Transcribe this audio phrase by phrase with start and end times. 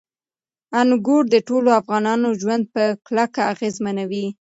[0.81, 4.25] انګور د ټولو افغانانو ژوند په کلکه اغېزمنوي.